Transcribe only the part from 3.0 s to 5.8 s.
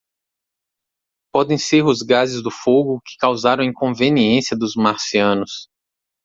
que causaram a inconveniência dos marcianos.